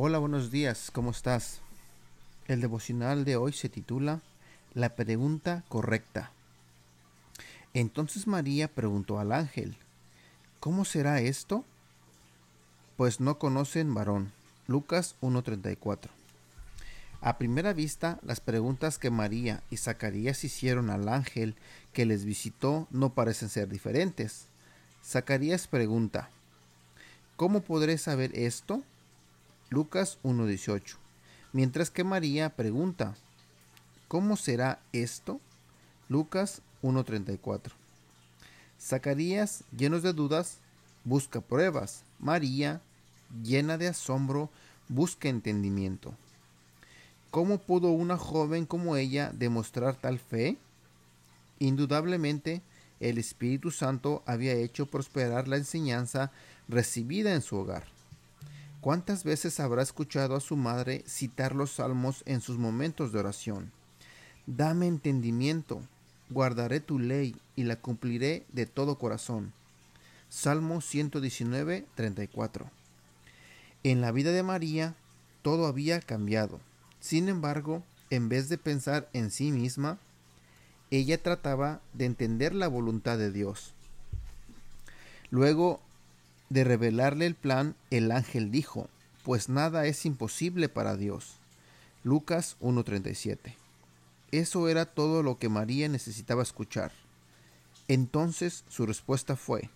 Hola, 0.00 0.18
buenos 0.18 0.52
días, 0.52 0.92
¿cómo 0.92 1.10
estás? 1.10 1.58
El 2.46 2.60
devocional 2.60 3.24
de 3.24 3.34
hoy 3.34 3.52
se 3.52 3.68
titula 3.68 4.20
La 4.72 4.94
pregunta 4.94 5.64
correcta. 5.68 6.30
Entonces 7.74 8.28
María 8.28 8.68
preguntó 8.68 9.18
al 9.18 9.32
ángel, 9.32 9.76
¿Cómo 10.60 10.84
será 10.84 11.20
esto? 11.20 11.64
Pues 12.96 13.18
no 13.18 13.40
conocen 13.40 13.92
varón. 13.92 14.30
Lucas 14.68 15.16
1.34. 15.20 16.10
A 17.20 17.36
primera 17.36 17.72
vista, 17.72 18.20
las 18.22 18.38
preguntas 18.38 18.98
que 18.98 19.10
María 19.10 19.64
y 19.68 19.78
Zacarías 19.78 20.44
hicieron 20.44 20.90
al 20.90 21.08
ángel 21.08 21.56
que 21.92 22.06
les 22.06 22.24
visitó 22.24 22.86
no 22.92 23.14
parecen 23.14 23.48
ser 23.48 23.68
diferentes. 23.68 24.46
Zacarías 25.04 25.66
pregunta, 25.66 26.30
¿Cómo 27.34 27.62
podré 27.62 27.98
saber 27.98 28.30
esto? 28.38 28.84
Lucas 29.70 30.18
1.18. 30.22 30.96
Mientras 31.52 31.90
que 31.90 32.02
María 32.02 32.56
pregunta, 32.56 33.14
¿cómo 34.08 34.36
será 34.36 34.80
esto? 34.92 35.40
Lucas 36.08 36.62
1.34. 36.82 37.72
Zacarías, 38.80 39.64
llenos 39.76 40.02
de 40.02 40.14
dudas, 40.14 40.58
busca 41.04 41.42
pruebas. 41.42 42.04
María, 42.18 42.80
llena 43.42 43.76
de 43.76 43.88
asombro, 43.88 44.48
busca 44.88 45.28
entendimiento. 45.28 46.14
¿Cómo 47.30 47.58
pudo 47.58 47.90
una 47.90 48.16
joven 48.16 48.64
como 48.64 48.96
ella 48.96 49.32
demostrar 49.34 49.96
tal 49.96 50.18
fe? 50.18 50.56
Indudablemente, 51.58 52.62
el 53.00 53.18
Espíritu 53.18 53.70
Santo 53.70 54.22
había 54.24 54.54
hecho 54.54 54.86
prosperar 54.86 55.46
la 55.46 55.56
enseñanza 55.56 56.32
recibida 56.68 57.34
en 57.34 57.42
su 57.42 57.56
hogar. 57.56 57.97
¿Cuántas 58.80 59.24
veces 59.24 59.58
habrá 59.58 59.82
escuchado 59.82 60.36
a 60.36 60.40
su 60.40 60.56
madre 60.56 61.02
citar 61.06 61.54
los 61.54 61.72
salmos 61.72 62.22
en 62.26 62.40
sus 62.40 62.58
momentos 62.58 63.12
de 63.12 63.18
oración? 63.18 63.72
Dame 64.46 64.86
entendimiento, 64.86 65.82
guardaré 66.30 66.78
tu 66.78 67.00
ley 67.00 67.34
y 67.56 67.64
la 67.64 67.74
cumpliré 67.74 68.46
de 68.52 68.66
todo 68.66 68.96
corazón. 68.96 69.52
Salmo 70.28 70.80
119, 70.80 71.86
34. 71.96 72.70
En 73.82 74.00
la 74.00 74.12
vida 74.12 74.30
de 74.30 74.44
María 74.44 74.94
todo 75.42 75.66
había 75.66 76.00
cambiado. 76.00 76.60
Sin 77.00 77.28
embargo, 77.28 77.82
en 78.10 78.28
vez 78.28 78.48
de 78.48 78.58
pensar 78.58 79.08
en 79.12 79.32
sí 79.32 79.50
misma, 79.50 79.98
ella 80.92 81.20
trataba 81.20 81.80
de 81.94 82.04
entender 82.04 82.54
la 82.54 82.68
voluntad 82.68 83.18
de 83.18 83.32
Dios. 83.32 83.74
Luego 85.30 85.80
de 86.48 86.64
revelarle 86.64 87.26
el 87.26 87.34
plan, 87.34 87.74
el 87.90 88.10
ángel 88.10 88.50
dijo, 88.50 88.88
pues 89.24 89.48
nada 89.48 89.86
es 89.86 90.06
imposible 90.06 90.68
para 90.68 90.96
Dios. 90.96 91.36
Lucas 92.04 92.56
1.37. 92.60 93.54
Eso 94.30 94.68
era 94.68 94.86
todo 94.86 95.22
lo 95.22 95.38
que 95.38 95.48
María 95.48 95.88
necesitaba 95.88 96.42
escuchar. 96.42 96.92
Entonces 97.88 98.64
su 98.68 98.86
respuesta 98.86 99.36
fue, 99.36 99.70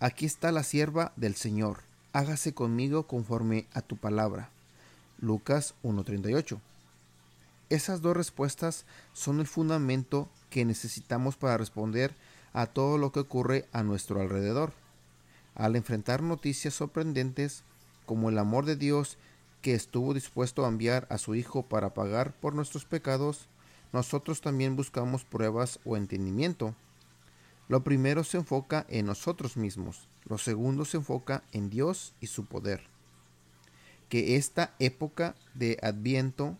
Aquí 0.00 0.26
está 0.26 0.52
la 0.52 0.64
sierva 0.64 1.12
del 1.16 1.34
Señor, 1.34 1.78
hágase 2.12 2.52
conmigo 2.52 3.06
conforme 3.06 3.66
a 3.72 3.80
tu 3.80 3.96
palabra. 3.96 4.50
Lucas 5.18 5.74
1.38. 5.82 6.60
Esas 7.70 8.02
dos 8.02 8.16
respuestas 8.16 8.84
son 9.14 9.40
el 9.40 9.46
fundamento 9.46 10.28
que 10.50 10.64
necesitamos 10.64 11.36
para 11.36 11.56
responder 11.56 12.14
a 12.52 12.66
todo 12.66 12.98
lo 12.98 13.12
que 13.12 13.20
ocurre 13.20 13.66
a 13.72 13.82
nuestro 13.82 14.20
alrededor. 14.20 14.72
Al 15.54 15.76
enfrentar 15.76 16.22
noticias 16.22 16.74
sorprendentes 16.74 17.62
como 18.06 18.28
el 18.28 18.38
amor 18.38 18.64
de 18.64 18.76
Dios 18.76 19.18
que 19.62 19.74
estuvo 19.74 20.12
dispuesto 20.12 20.64
a 20.64 20.68
enviar 20.68 21.06
a 21.10 21.18
su 21.18 21.34
Hijo 21.34 21.62
para 21.62 21.94
pagar 21.94 22.34
por 22.34 22.54
nuestros 22.54 22.84
pecados, 22.84 23.48
nosotros 23.92 24.40
también 24.40 24.76
buscamos 24.76 25.24
pruebas 25.24 25.78
o 25.84 25.96
entendimiento. 25.96 26.74
Lo 27.68 27.82
primero 27.82 28.24
se 28.24 28.36
enfoca 28.36 28.84
en 28.88 29.06
nosotros 29.06 29.56
mismos, 29.56 30.08
lo 30.24 30.36
segundo 30.36 30.84
se 30.84 30.98
enfoca 30.98 31.44
en 31.52 31.70
Dios 31.70 32.12
y 32.20 32.26
su 32.26 32.44
poder. 32.44 32.82
Que 34.08 34.36
esta 34.36 34.74
época 34.80 35.34
de 35.54 35.78
Adviento 35.82 36.58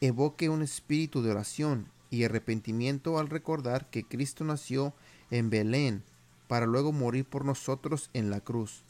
evoque 0.00 0.48
un 0.48 0.62
espíritu 0.62 1.22
de 1.22 1.30
oración 1.30 1.88
y 2.10 2.24
arrepentimiento 2.24 3.18
al 3.18 3.30
recordar 3.30 3.90
que 3.90 4.04
Cristo 4.04 4.44
nació 4.44 4.94
en 5.30 5.50
Belén 5.50 6.04
para 6.48 6.66
luego 6.66 6.92
morir 6.92 7.24
por 7.24 7.44
nosotros 7.44 8.10
en 8.14 8.30
la 8.30 8.40
cruz, 8.40 8.82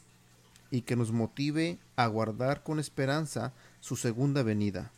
y 0.71 0.81
que 0.81 0.95
nos 0.95 1.11
motive 1.11 1.77
a 1.95 2.07
guardar 2.07 2.63
con 2.63 2.79
esperanza 2.79 3.53
su 3.79 3.95
segunda 3.95 4.41
venida, 4.41 4.91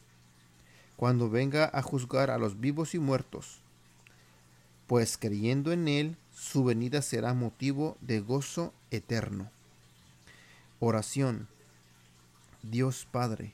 cuando 0.95 1.29
venga 1.29 1.69
a 1.73 1.81
juzgar 1.81 2.29
a 2.29 2.37
los 2.37 2.59
vivos 2.59 2.93
y 2.93 2.99
muertos, 2.99 3.61
pues 4.87 5.17
creyendo 5.17 5.71
en 5.71 5.87
Él, 5.87 6.17
su 6.33 6.63
venida 6.63 7.01
será 7.01 7.33
motivo 7.33 7.97
de 8.01 8.19
gozo 8.19 8.73
eterno. 8.91 9.49
Oración. 10.79 11.47
Dios 12.61 13.07
Padre, 13.09 13.53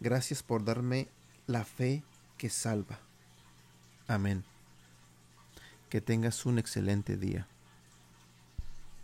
gracias 0.00 0.42
por 0.42 0.64
darme 0.64 1.08
la 1.46 1.64
fe 1.64 2.02
que 2.38 2.50
salva. 2.50 2.98
Amén. 4.08 4.44
Que 5.90 6.00
tengas 6.00 6.46
un 6.46 6.58
excelente 6.58 7.16
día. 7.16 7.46